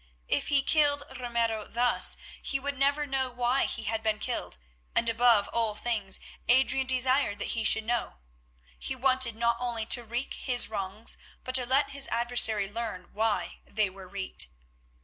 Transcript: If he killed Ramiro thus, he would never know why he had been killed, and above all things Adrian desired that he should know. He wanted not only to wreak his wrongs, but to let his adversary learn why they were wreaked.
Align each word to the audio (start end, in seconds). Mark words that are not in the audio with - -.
If 0.27 0.47
he 0.47 0.63
killed 0.63 1.03
Ramiro 1.19 1.67
thus, 1.67 2.17
he 2.41 2.59
would 2.59 2.75
never 2.75 3.05
know 3.05 3.29
why 3.29 3.65
he 3.65 3.83
had 3.83 4.01
been 4.01 4.17
killed, 4.17 4.57
and 4.95 5.07
above 5.07 5.47
all 5.49 5.75
things 5.75 6.19
Adrian 6.47 6.87
desired 6.87 7.37
that 7.37 7.49
he 7.49 7.63
should 7.63 7.83
know. 7.83 8.15
He 8.79 8.95
wanted 8.95 9.35
not 9.35 9.57
only 9.59 9.85
to 9.85 10.03
wreak 10.03 10.33
his 10.33 10.67
wrongs, 10.69 11.19
but 11.43 11.53
to 11.53 11.67
let 11.67 11.91
his 11.91 12.07
adversary 12.07 12.67
learn 12.67 13.09
why 13.13 13.59
they 13.67 13.91
were 13.91 14.07
wreaked. 14.07 14.47